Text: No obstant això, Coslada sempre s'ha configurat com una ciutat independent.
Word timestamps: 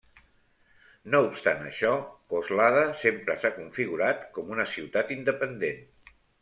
No 1.15 1.19
obstant 1.27 1.61
això, 1.67 1.91
Coslada 2.33 2.83
sempre 3.05 3.39
s'ha 3.45 3.55
configurat 3.61 4.29
com 4.39 4.53
una 4.59 4.71
ciutat 4.77 5.19
independent. 5.21 5.89